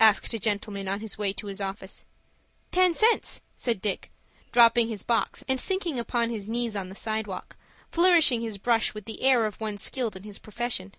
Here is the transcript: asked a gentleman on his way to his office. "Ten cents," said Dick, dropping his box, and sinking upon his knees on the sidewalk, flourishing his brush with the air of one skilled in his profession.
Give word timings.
asked 0.00 0.34
a 0.34 0.38
gentleman 0.40 0.88
on 0.88 0.98
his 0.98 1.16
way 1.16 1.32
to 1.32 1.46
his 1.46 1.60
office. 1.60 2.04
"Ten 2.72 2.92
cents," 2.92 3.40
said 3.54 3.80
Dick, 3.80 4.10
dropping 4.50 4.88
his 4.88 5.04
box, 5.04 5.44
and 5.46 5.60
sinking 5.60 5.96
upon 5.96 6.28
his 6.28 6.48
knees 6.48 6.74
on 6.74 6.88
the 6.88 6.96
sidewalk, 6.96 7.56
flourishing 7.92 8.40
his 8.40 8.58
brush 8.58 8.94
with 8.94 9.04
the 9.04 9.22
air 9.22 9.46
of 9.46 9.60
one 9.60 9.78
skilled 9.78 10.16
in 10.16 10.24
his 10.24 10.40
profession. 10.40 10.92